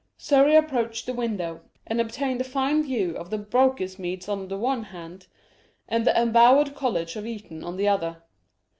[0.17, 4.57] Surrey approached the window, and obtained a fine view of the Brocas meads on the
[4.57, 5.27] one hand,
[5.87, 8.23] and the embowered college of Eton on the other.